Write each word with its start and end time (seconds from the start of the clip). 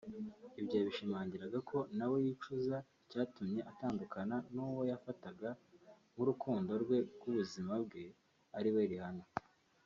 Ibyo 0.59 0.75
yabishingiraga 0.77 1.59
ko 1.69 1.77
ngo 1.83 1.87
nawe 1.97 2.17
yicuza 2.25 2.75
icyatumye 3.03 3.59
atandukana 3.71 4.35
n’uwo 4.53 4.81
yafataga 4.91 5.49
nk’urukundo 6.13 6.71
rw’ubuzima 6.83 7.73
bwe 7.85 8.05
ariwe 8.57 8.83
Rihanna 8.93 9.25